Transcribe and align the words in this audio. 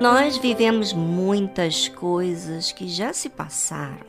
Nós 0.00 0.38
vivemos 0.38 0.94
muitas 0.94 1.86
coisas 1.86 2.72
que 2.72 2.88
já 2.88 3.12
se 3.12 3.28
passaram. 3.28 4.06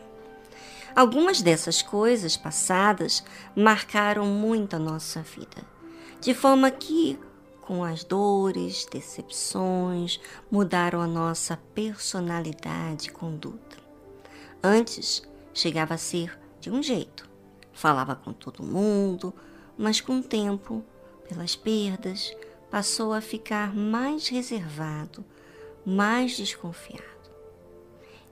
Algumas 0.96 1.42
dessas 1.42 1.82
coisas 1.82 2.38
passadas 2.38 3.22
marcaram 3.54 4.26
muito 4.26 4.74
a 4.74 4.80
nossa 4.80 5.22
vida, 5.22 5.62
de 6.22 6.34
forma 6.34 6.72
que, 6.72 7.20
com 7.60 7.84
as 7.84 8.06
dores, 8.06 8.88
decepções, 8.90 10.18
mudaram 10.50 11.02
a 11.02 11.08
nossa 11.08 11.58
personalidade 11.76 13.10
e 13.10 13.12
conduta. 13.12 13.76
Antes, 14.64 15.22
chegava 15.54 15.96
a 15.96 15.98
ser 15.98 16.40
de 16.62 16.72
um 16.72 16.82
jeito, 16.82 17.30
falava 17.74 18.16
com 18.16 18.32
todo 18.32 18.64
mundo, 18.64 19.34
mas 19.78 20.00
com 20.00 20.20
o 20.20 20.24
tempo, 20.24 20.86
pelas 21.28 21.54
perdas, 21.54 22.34
passou 22.70 23.12
a 23.12 23.20
ficar 23.20 23.76
mais 23.76 24.30
reservado 24.30 25.26
mais 25.86 26.36
desconfiado. 26.36 27.04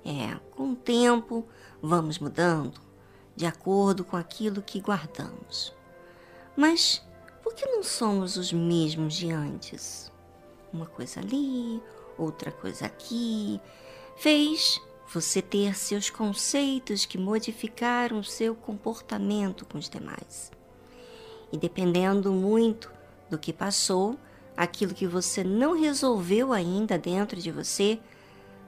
É, 0.06 0.40
com 0.52 0.72
o 0.72 0.76
tempo, 0.76 1.48
vamos 1.82 2.20
mudando 2.20 2.80
de 3.36 3.46
acordo 3.46 4.04
com 4.04 4.18
aquilo 4.18 4.62
que 4.62 4.80
guardamos. 4.80 5.74
Mas 6.56 7.02
por 7.44 7.54
que 7.54 7.66
não 7.66 7.84
somos 7.84 8.38
os 8.38 8.52
mesmos 8.52 9.14
de 9.14 9.32
antes? 9.32 10.12
Uma 10.74 10.86
coisa 10.86 11.20
ali, 11.20 11.82
outra 12.18 12.52
coisa 12.52 12.86
aqui, 12.86 13.60
fez 14.18 14.82
você 15.12 15.42
ter 15.42 15.76
seus 15.76 16.10
conceitos 16.10 17.06
que 17.06 17.18
modificaram 17.18 18.22
seu 18.22 18.54
comportamento 18.54 19.66
com 19.66 19.78
os 19.78 19.90
demais. 19.90 20.52
E 21.52 21.58
dependendo 21.58 22.32
muito 22.32 22.92
do 23.30 23.38
que 23.38 23.52
passou, 23.52 24.18
aquilo 24.60 24.94
que 24.94 25.08
você 25.08 25.42
não 25.42 25.80
resolveu 25.80 26.52
ainda 26.52 26.98
dentro 26.98 27.40
de 27.40 27.50
você, 27.50 27.98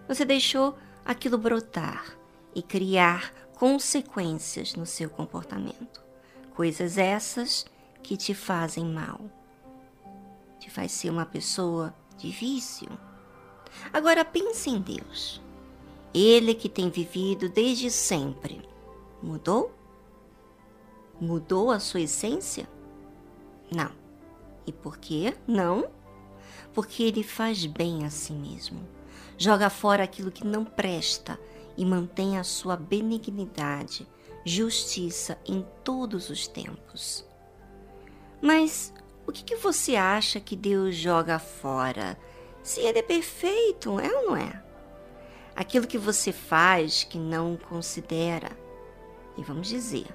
você 0.07 0.23
deixou 0.23 0.77
aquilo 1.03 1.37
brotar 1.37 2.17
e 2.55 2.61
criar 2.61 3.33
consequências 3.55 4.73
no 4.73 4.85
seu 4.85 5.09
comportamento. 5.09 6.01
Coisas 6.55 6.97
essas 6.97 7.65
que 8.01 8.15
te 8.15 8.33
fazem 8.33 8.85
mal. 8.85 9.19
Te 10.61 10.69
faz 10.69 10.93
ser 10.93 11.09
uma 11.09 11.25
pessoa 11.25 11.93
de 12.17 12.31
vício. 12.31 12.87
Agora 13.91 14.23
pense 14.23 14.69
em 14.69 14.79
Deus. 14.79 15.41
Ele 16.13 16.55
que 16.55 16.69
tem 16.69 16.89
vivido 16.89 17.49
desde 17.49 17.91
sempre. 17.91 18.61
Mudou? 19.21 19.75
Mudou 21.19 21.69
a 21.69 21.81
sua 21.81 21.99
essência? 21.99 22.69
Não. 23.69 24.00
E 24.65 24.71
por 24.71 24.97
quê? 24.97 25.35
Não. 25.47 25.89
Porque 26.73 27.03
ele 27.03 27.23
faz 27.23 27.65
bem 27.65 28.05
a 28.05 28.09
si 28.09 28.33
mesmo. 28.33 28.87
Joga 29.37 29.69
fora 29.69 30.03
aquilo 30.03 30.31
que 30.31 30.45
não 30.45 30.63
presta 30.63 31.39
e 31.77 31.85
mantém 31.85 32.37
a 32.37 32.43
sua 32.43 32.75
benignidade, 32.75 34.07
justiça 34.45 35.37
em 35.45 35.65
todos 35.83 36.29
os 36.29 36.47
tempos. 36.47 37.25
Mas 38.41 38.93
o 39.25 39.31
que, 39.31 39.43
que 39.43 39.55
você 39.55 39.95
acha 39.95 40.39
que 40.39 40.55
Deus 40.55 40.95
joga 40.95 41.39
fora? 41.39 42.17
Se 42.63 42.81
ele 42.81 42.99
é 42.99 43.03
perfeito, 43.03 43.99
é 43.99 44.11
ou 44.11 44.27
não 44.27 44.37
é? 44.37 44.61
Aquilo 45.55 45.87
que 45.87 45.97
você 45.97 46.31
faz 46.31 47.03
que 47.03 47.17
não 47.17 47.57
considera. 47.57 48.51
E 49.37 49.43
vamos 49.43 49.67
dizer, 49.67 50.07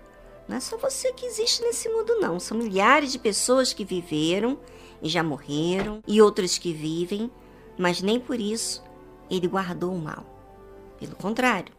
não 0.49 0.57
é 0.57 0.61
só 0.61 0.77
você 0.77 1.13
que 1.13 1.27
existe 1.27 1.63
nesse 1.63 1.89
mundo, 1.89 2.19
não. 2.21 2.39
São 2.39 2.57
milhares 2.57 3.13
de 3.13 3.19
pessoas 3.19 3.73
que 3.73 3.85
viveram 3.85 4.59
e 5.03 5.09
já 5.09 5.23
morreram, 5.23 6.03
e 6.07 6.23
outras 6.23 6.57
que 6.57 6.73
vivem, 6.73 7.31
mas 7.77 8.01
nem 8.01 8.19
por 8.19 8.41
isso 8.41 8.83
ele 9.31 9.49
guardou 9.49 9.93
o 9.93 9.99
mal. 9.99 10.25
Pelo 10.99 11.17
contrário, 11.17 11.75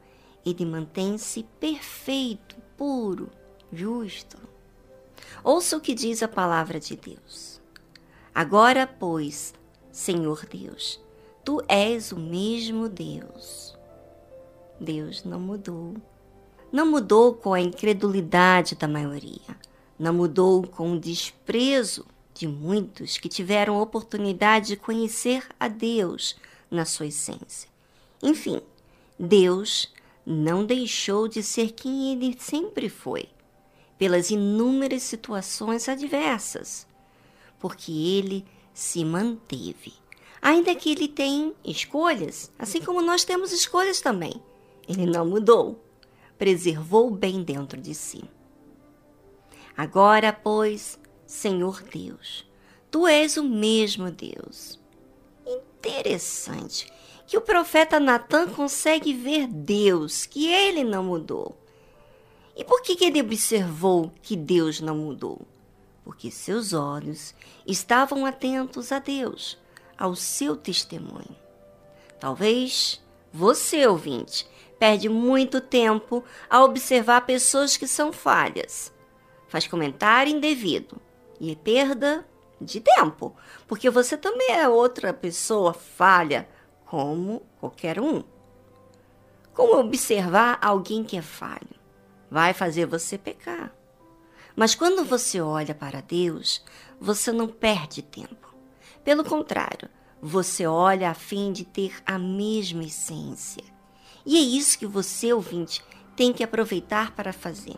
ele 0.46 0.66
mantém-se 0.66 1.44
perfeito, 1.60 2.56
puro, 2.78 3.30
justo. 3.72 4.38
Ouça 5.44 5.78
o 5.78 5.82
que 5.82 5.94
diz 5.94 6.22
a 6.22 6.28
palavra 6.28 6.80
de 6.80 6.96
Deus. 6.96 7.62
Agora, 8.34 8.86
pois, 8.86 9.54
Senhor 9.92 10.46
Deus, 10.46 11.02
tu 11.44 11.62
és 11.68 12.12
o 12.12 12.20
mesmo 12.20 12.88
Deus. 12.88 13.76
Deus 14.80 15.24
não 15.24 15.40
mudou 15.40 15.96
não 16.72 16.86
mudou 16.86 17.34
com 17.34 17.54
a 17.54 17.62
incredulidade 17.62 18.76
da 18.76 18.88
maioria, 18.88 19.58
não 19.98 20.14
mudou 20.14 20.66
com 20.68 20.94
o 20.94 21.00
desprezo 21.00 22.06
de 22.34 22.48
muitos 22.48 23.18
que 23.18 23.30
tiveram 23.30 23.82
oportunidade 23.82 24.68
de 24.68 24.78
conhecer 24.78 25.48
a 25.60 25.68
Deus 25.68 26.36
na 26.70 26.86
sua 26.86 27.08
essência. 27.08 27.70
Enfim, 28.22 28.62
Deus 29.18 29.92
não 30.26 30.66
deixou 30.66 31.28
de 31.28 31.42
ser 31.42 31.72
quem 31.72 32.12
ele 32.12 32.36
sempre 32.38 32.90
foi, 32.90 33.30
pelas 33.98 34.30
inúmeras 34.30 35.04
situações 35.04 35.88
adversas, 35.88 36.86
porque 37.60 37.92
ele 37.92 38.46
se 38.74 39.04
manteve. 39.04 39.94
Ainda 40.42 40.76
que 40.76 40.92
ele 40.92 41.08
tenha 41.08 41.54
escolhas, 41.66 42.52
assim 42.60 42.82
como 42.82 43.02
nós 43.02 43.24
temos 43.24 43.52
escolhas 43.52 44.02
também, 44.02 44.40
ele 44.88 45.06
não 45.06 45.26
mudou 45.26 45.84
preservou 46.38 47.10
bem 47.10 47.44
dentro 47.44 47.80
de 47.80 47.94
si. 47.94 48.24
Agora, 49.76 50.34
pois, 50.34 51.00
Senhor 51.26 51.84
Deus, 51.84 52.46
tu 52.90 53.08
és 53.08 53.38
o 53.38 53.44
mesmo 53.44 54.10
Deus. 54.10 54.80
Interessante 55.46 56.92
que 57.28 57.38
o 57.38 57.42
profeta 57.42 58.00
Natan 58.00 58.48
consegue 58.50 59.14
ver 59.14 59.48
Deus, 59.48 60.26
que 60.26 60.48
ele 60.48 60.84
não 60.84 61.04
mudou. 61.04 61.58
E 62.56 62.64
por 62.64 62.82
que, 62.82 62.96
que 62.96 63.06
ele 63.06 63.22
observou 63.22 64.12
que 64.24 64.36
Deus 64.36 64.80
não 64.80 64.98
mudou? 64.98 65.42
Porque 66.04 66.32
seus 66.32 66.74
olhos 66.74 67.36
estavam 67.68 68.26
atentos 68.26 68.92
a 68.92 68.98
Deus, 68.98 69.60
ao 69.98 70.16
seu 70.16 70.56
testemunho. 70.56 71.36
Talvez 72.20 73.00
você, 73.32 73.86
ouvinte, 73.86 74.48
perde 74.78 75.10
muito 75.10 75.60
tempo 75.60 76.24
a 76.50 76.64
observar 76.64 77.22
pessoas 77.22 77.78
que 77.78 77.88
são 77.88 78.12
falhas. 78.12 78.94
Faz 79.48 79.68
comentário 79.68 80.34
indevido 80.34 81.00
e 81.40 81.56
perda 81.56 82.28
de 82.60 82.80
tempo, 82.80 83.36
porque 83.68 83.90
você 83.90 84.18
também 84.18 84.52
é 84.52 84.68
outra 84.68 85.14
pessoa 85.14 85.74
falha, 85.74 86.48
como 86.86 87.44
qualquer 87.60 88.00
um. 88.00 88.24
Como 89.54 89.80
observar 89.80 90.60
alguém 90.62 91.04
que 91.04 91.18
é 91.18 91.22
falho? 91.22 91.76
Vai 92.30 92.54
fazer 92.54 92.86
você 92.86 93.18
pecar. 93.18 93.74
Mas 94.56 94.76
quando 94.76 95.06
você 95.06 95.40
olha 95.40 95.74
para 95.74 96.02
Deus, 96.02 96.64
você 97.00 97.32
não 97.32 97.48
perde 97.48 98.02
tempo. 98.02 98.56
Pelo 99.04 99.24
contrário, 99.24 99.90
você 100.22 100.66
olha 100.66 101.10
a 101.10 101.14
fim 101.14 101.52
de 101.52 101.64
ter 101.64 101.96
a 102.06 102.18
mesma 102.18 102.84
essência 102.84 103.77
e 104.30 104.36
é 104.36 104.42
isso 104.42 104.78
que 104.78 104.86
você, 104.86 105.32
ouvinte, 105.32 105.82
tem 106.14 106.34
que 106.34 106.44
aproveitar 106.44 107.12
para 107.12 107.32
fazer. 107.32 107.78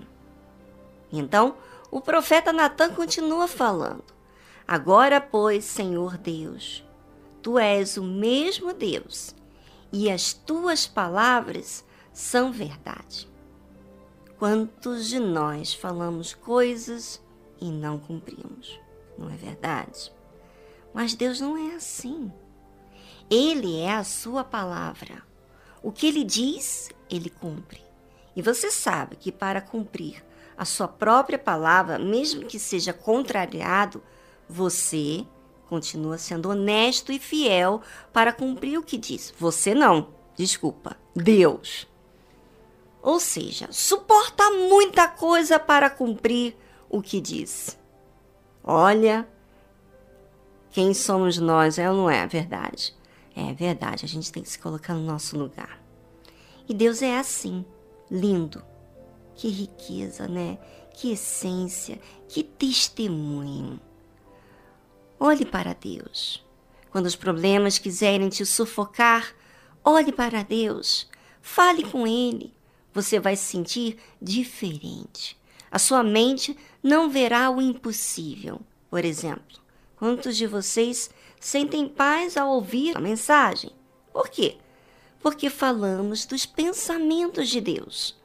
Então, 1.12 1.56
o 1.92 2.02
profeta 2.02 2.52
Natan 2.52 2.92
continua 2.96 3.48
falando: 3.48 4.04
Agora, 4.68 5.22
pois, 5.22 5.64
Senhor 5.64 6.18
Deus, 6.18 6.84
tu 7.44 7.60
és 7.60 7.98
o 7.98 8.04
mesmo 8.04 8.74
Deus, 8.74 9.36
e 9.94 10.10
as 10.10 10.34
tuas 10.34 10.88
palavras 10.88 11.86
são 12.12 12.52
verdade. 12.52 13.30
Quantos 14.40 15.08
de 15.08 15.20
nós 15.20 15.72
falamos 15.76 16.34
coisas 16.34 17.22
e 17.62 17.70
não 17.70 18.00
cumprimos? 18.00 18.80
Não 19.16 19.30
é 19.30 19.36
verdade? 19.36 20.12
Mas 20.96 21.14
Deus 21.14 21.40
não 21.40 21.56
é 21.56 21.76
assim. 21.76 22.34
Ele 23.30 23.80
é 23.80 23.94
a 23.94 24.04
sua 24.04 24.44
palavra. 24.44 25.29
O 25.82 25.92
que 25.92 26.08
ele 26.08 26.24
diz, 26.24 26.90
ele 27.10 27.30
cumpre. 27.30 27.82
E 28.36 28.42
você 28.42 28.70
sabe 28.72 29.16
que 29.16 29.32
para 29.32 29.62
cumprir 29.62 30.24
a 30.58 30.66
sua 30.66 30.88
própria 30.88 31.40
palavra, 31.40 31.98
mesmo 31.98 32.46
que 32.46 32.60
seja 32.60 32.92
contrariado, 32.92 34.04
você 34.48 35.26
continua 35.68 36.18
sendo 36.18 36.50
honesto 36.50 37.12
e 37.12 37.20
fiel 37.20 37.82
para 38.12 38.34
cumprir 38.34 38.78
o 38.78 38.84
que 38.84 38.98
diz. 38.98 39.34
Você 39.38 39.74
não, 39.74 40.10
desculpa, 40.36 40.98
Deus. 41.16 41.88
Ou 43.02 43.20
seja, 43.20 43.70
suporta 43.72 44.50
muita 44.52 45.08
coisa 45.08 45.58
para 45.60 45.90
cumprir 45.90 46.58
o 46.90 47.02
que 47.02 47.22
diz. 47.22 47.78
Olha, 48.64 49.28
quem 50.72 50.94
somos 50.94 51.38
nós, 51.38 51.78
é 51.78 51.90
ou 51.90 51.96
não 51.96 52.10
é 52.10 52.22
a 52.22 52.26
verdade? 52.26 52.94
É 53.48 53.54
verdade, 53.54 54.04
a 54.04 54.08
gente 54.08 54.32
tem 54.32 54.44
que 54.44 54.50
se 54.50 54.60
colocar 54.60 54.94
no 54.94 55.06
nosso 55.06 55.38
lugar. 55.38 55.82
E 56.68 56.74
Deus 56.74 57.02
é 57.02 57.18
assim, 57.18 57.66
lindo. 58.12 58.62
Que 59.34 59.48
riqueza, 59.48 60.28
né? 60.28 60.60
Que 60.94 61.14
essência, 61.14 62.00
que 62.28 62.44
testemunho. 62.44 63.80
Olhe 65.18 65.46
para 65.46 65.74
Deus. 65.74 66.46
Quando 66.92 67.06
os 67.06 67.16
problemas 67.16 67.78
quiserem 67.78 68.28
te 68.28 68.46
sufocar, 68.46 69.34
olhe 69.84 70.12
para 70.12 70.44
Deus, 70.44 71.10
fale 71.42 71.84
com 71.84 72.06
Ele. 72.06 72.54
Você 72.94 73.20
vai 73.20 73.38
se 73.38 73.46
sentir 73.46 73.98
diferente. 74.22 75.40
A 75.72 75.80
sua 75.80 76.04
mente 76.04 76.58
não 76.84 77.10
verá 77.10 77.50
o 77.50 77.62
impossível. 77.62 78.60
Por 78.90 79.06
exemplo, 79.06 79.60
quantos 79.96 80.36
de 80.36 80.46
vocês 80.46 81.10
sentem 81.40 81.88
paz 81.88 82.36
ao 82.38 82.50
ouvir 82.50 82.96
a 82.98 83.00
mensagem? 83.00 83.72
Por 84.12 84.30
quê? 84.30 84.58
Porque 85.22 85.50
falamos 85.50 86.26
dos 86.26 86.46
pensamentos 86.46 87.50
de 87.50 87.62
Deus. 87.62 88.18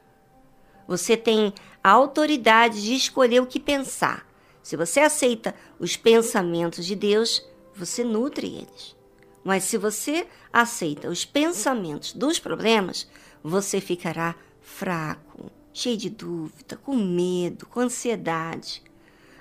Você 0.87 1.15
tem 1.17 1.53
a 1.83 1.91
autoridade 1.91 2.81
de 2.81 2.93
escolher 2.93 3.41
o 3.41 3.47
que 3.47 3.59
pensar. 3.59 4.27
Se 4.61 4.75
você 4.75 4.99
aceita 4.99 5.53
os 5.79 5.95
pensamentos 5.95 6.85
de 6.85 6.95
Deus, 6.95 7.45
você 7.75 8.03
nutre 8.03 8.47
eles. 8.47 8.95
Mas 9.43 9.63
se 9.63 9.77
você 9.77 10.27
aceita 10.51 11.09
os 11.09 11.23
pensamentos 11.23 12.13
dos 12.13 12.39
problemas, 12.39 13.07
você 13.43 13.79
ficará 13.79 14.35
fraco, 14.61 15.51
cheio 15.71 15.97
de 15.97 16.09
dúvida, 16.09 16.75
com 16.77 16.95
medo, 16.95 17.67
com 17.67 17.79
ansiedade. 17.79 18.81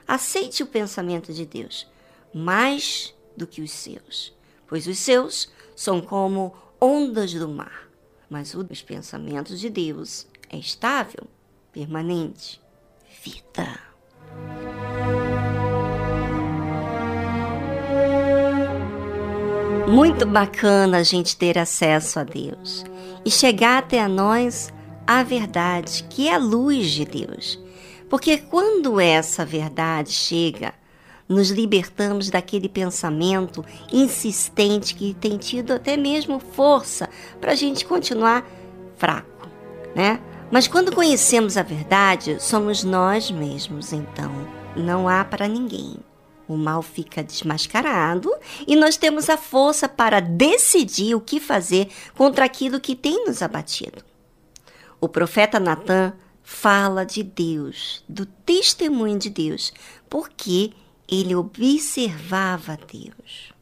Aceite 0.06 0.62
o 0.62 0.66
pensamento 0.66 1.32
de 1.32 1.46
Deus 1.46 1.86
mais 2.34 3.14
do 3.36 3.46
que 3.46 3.62
os 3.62 3.70
seus, 3.70 4.32
pois 4.66 4.86
os 4.86 4.98
seus 4.98 5.50
são 5.76 6.00
como 6.00 6.54
ondas 6.80 7.32
do 7.34 7.48
mar, 7.48 7.88
mas 8.28 8.54
os 8.54 8.82
pensamentos 8.82 9.60
de 9.60 9.70
Deus 9.70 10.26
é 10.50 10.56
estável, 10.56 11.26
permanente, 11.72 12.60
vida. 13.22 13.80
Muito 19.88 20.26
bacana 20.26 20.98
a 20.98 21.02
gente 21.02 21.36
ter 21.36 21.58
acesso 21.58 22.18
a 22.18 22.24
Deus 22.24 22.84
e 23.24 23.30
chegar 23.30 23.78
até 23.78 24.00
a 24.00 24.08
nós 24.08 24.72
a 25.06 25.22
verdade, 25.22 26.04
que 26.04 26.28
é 26.28 26.34
a 26.34 26.38
luz 26.38 26.90
de 26.90 27.04
Deus. 27.04 27.62
Porque 28.08 28.38
quando 28.38 28.98
essa 28.98 29.44
verdade 29.44 30.10
chega, 30.10 30.74
nos 31.28 31.50
libertamos 31.50 32.30
daquele 32.30 32.68
pensamento 32.68 33.64
insistente 33.92 34.94
que 34.94 35.14
tem 35.14 35.38
tido 35.38 35.72
até 35.72 35.96
mesmo 35.96 36.38
força 36.38 37.08
para 37.40 37.52
a 37.52 37.54
gente 37.54 37.84
continuar 37.84 38.46
fraco, 38.96 39.48
né? 39.94 40.20
Mas 40.50 40.68
quando 40.68 40.94
conhecemos 40.94 41.56
a 41.56 41.62
verdade, 41.62 42.36
somos 42.40 42.84
nós 42.84 43.30
mesmos, 43.30 43.92
então 43.92 44.30
não 44.76 45.08
há 45.08 45.24
para 45.24 45.48
ninguém. 45.48 45.96
O 46.46 46.56
mal 46.56 46.82
fica 46.82 47.24
desmascarado 47.24 48.30
e 48.66 48.76
nós 48.76 48.96
temos 48.96 49.30
a 49.30 49.36
força 49.36 49.88
para 49.88 50.20
decidir 50.20 51.14
o 51.14 51.20
que 51.20 51.40
fazer 51.40 51.88
contra 52.14 52.44
aquilo 52.44 52.78
que 52.78 52.94
tem 52.94 53.24
nos 53.24 53.40
abatido. 53.40 54.04
O 55.00 55.08
profeta 55.08 55.58
Natan 55.58 56.12
fala 56.42 57.04
de 57.04 57.22
Deus, 57.22 58.04
do 58.06 58.26
testemunho 58.26 59.18
de 59.18 59.30
Deus, 59.30 59.72
porque 60.08 60.72
ele 61.08 61.34
observava 61.34 62.78
Deus. 62.90 63.52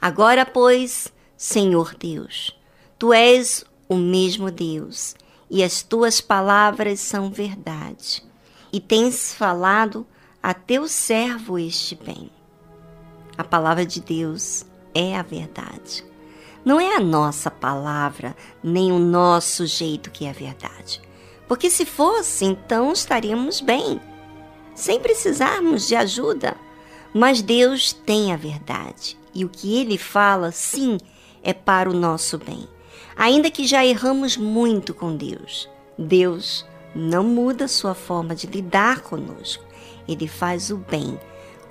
Agora, 0.00 0.44
pois, 0.44 1.12
Senhor 1.36 1.94
Deus, 1.94 2.56
tu 2.98 3.12
és 3.12 3.64
o 3.88 3.96
mesmo 3.96 4.50
Deus 4.50 5.14
e 5.50 5.62
as 5.62 5.82
tuas 5.82 6.20
palavras 6.20 7.00
são 7.00 7.30
verdade, 7.30 8.22
e 8.72 8.80
tens 8.80 9.34
falado 9.34 10.06
a 10.42 10.52
teu 10.52 10.88
servo 10.88 11.58
este 11.58 11.94
bem. 11.94 12.30
A 13.36 13.44
palavra 13.44 13.86
de 13.86 14.00
Deus 14.00 14.64
é 14.94 15.16
a 15.16 15.22
verdade. 15.22 16.04
Não 16.64 16.80
é 16.80 16.96
a 16.96 17.00
nossa 17.00 17.50
palavra, 17.50 18.34
nem 18.62 18.90
o 18.90 18.98
nosso 18.98 19.66
jeito 19.66 20.10
que 20.10 20.24
é 20.24 20.30
a 20.30 20.32
verdade. 20.32 21.00
Porque 21.46 21.68
se 21.68 21.84
fosse, 21.84 22.44
então 22.44 22.92
estaríamos 22.92 23.60
bem, 23.60 24.00
sem 24.74 24.98
precisarmos 24.98 25.86
de 25.86 25.94
ajuda. 25.94 26.56
Mas 27.14 27.40
Deus 27.40 27.92
tem 27.92 28.32
a 28.32 28.36
verdade, 28.36 29.16
e 29.32 29.44
o 29.44 29.48
que 29.48 29.78
ele 29.78 29.96
fala, 29.96 30.50
sim, 30.50 30.98
é 31.42 31.54
para 31.54 31.88
o 31.88 31.94
nosso 31.94 32.36
bem. 32.36 32.68
Ainda 33.16 33.50
que 33.50 33.66
já 33.66 33.86
erramos 33.86 34.36
muito 34.36 34.92
com 34.92 35.16
Deus, 35.16 35.68
Deus 35.96 36.66
não 36.94 37.22
muda 37.22 37.68
sua 37.68 37.94
forma 37.94 38.34
de 38.34 38.48
lidar 38.48 39.00
conosco 39.00 39.64
ele 40.08 40.28
faz 40.28 40.70
o 40.70 40.76
bem 40.76 41.18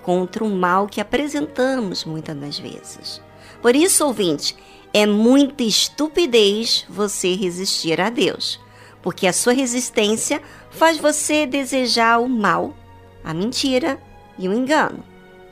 contra 0.01 0.43
o 0.43 0.49
mal 0.49 0.87
que 0.87 0.99
apresentamos 0.99 2.03
muitas 2.03 2.35
das 2.35 2.59
vezes. 2.59 3.21
Por 3.61 3.75
isso, 3.75 4.05
ouvinte, 4.05 4.55
é 4.93 5.05
muita 5.05 5.63
estupidez 5.63 6.85
você 6.89 7.35
resistir 7.35 8.01
a 8.01 8.09
Deus, 8.09 8.59
porque 9.01 9.27
a 9.27 9.33
sua 9.33 9.53
resistência 9.53 10.41
faz 10.69 10.97
você 10.97 11.45
desejar 11.45 12.19
o 12.19 12.27
mal, 12.27 12.75
a 13.23 13.33
mentira 13.33 14.01
e 14.37 14.49
o 14.49 14.53
engano. 14.53 15.03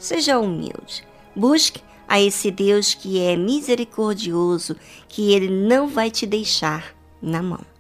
Seja 0.01 0.39
humilde. 0.39 1.07
Busque 1.35 1.79
a 2.07 2.19
esse 2.19 2.49
Deus 2.49 2.95
que 2.95 3.21
é 3.21 3.37
misericordioso, 3.37 4.75
que 5.07 5.31
ele 5.31 5.47
não 5.47 5.87
vai 5.87 6.09
te 6.09 6.25
deixar 6.25 6.95
na 7.21 7.39
mão. 7.43 7.70